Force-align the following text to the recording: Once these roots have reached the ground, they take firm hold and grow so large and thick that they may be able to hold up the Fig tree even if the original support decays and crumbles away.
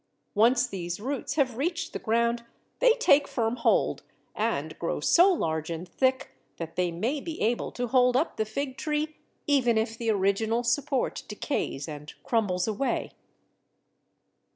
Once 0.33 0.65
these 0.65 0.99
roots 0.99 1.35
have 1.35 1.57
reached 1.57 1.93
the 1.93 1.99
ground, 1.99 2.43
they 2.79 2.93
take 2.93 3.27
firm 3.27 3.57
hold 3.57 4.01
and 4.33 4.79
grow 4.79 4.99
so 4.99 5.31
large 5.31 5.69
and 5.69 5.87
thick 5.87 6.31
that 6.57 6.75
they 6.75 6.89
may 6.89 7.19
be 7.21 7.39
able 7.39 7.71
to 7.71 7.85
hold 7.85 8.17
up 8.17 8.35
the 8.35 8.43
Fig 8.43 8.77
tree 8.77 9.15
even 9.45 9.77
if 9.77 9.95
the 9.95 10.09
original 10.09 10.63
support 10.63 11.21
decays 11.27 11.87
and 11.87 12.15
crumbles 12.23 12.67
away. 12.67 13.11